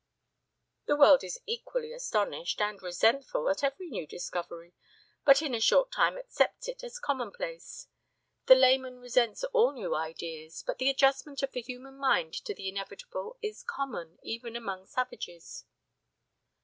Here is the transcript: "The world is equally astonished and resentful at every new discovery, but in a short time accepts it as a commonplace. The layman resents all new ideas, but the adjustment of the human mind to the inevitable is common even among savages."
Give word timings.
"The 0.87 0.95
world 0.95 1.23
is 1.23 1.39
equally 1.45 1.93
astonished 1.93 2.59
and 2.59 2.81
resentful 2.81 3.47
at 3.49 3.63
every 3.63 3.87
new 3.91 4.07
discovery, 4.07 4.73
but 5.25 5.43
in 5.43 5.53
a 5.53 5.59
short 5.61 5.91
time 5.91 6.17
accepts 6.17 6.67
it 6.67 6.83
as 6.83 6.97
a 6.97 7.01
commonplace. 7.01 7.85
The 8.47 8.55
layman 8.55 8.97
resents 8.99 9.43
all 9.43 9.73
new 9.73 9.93
ideas, 9.93 10.63
but 10.65 10.79
the 10.79 10.89
adjustment 10.89 11.43
of 11.43 11.51
the 11.51 11.61
human 11.61 11.97
mind 11.99 12.33
to 12.45 12.55
the 12.55 12.67
inevitable 12.67 13.37
is 13.43 13.61
common 13.61 14.17
even 14.23 14.55
among 14.55 14.87
savages." 14.87 15.65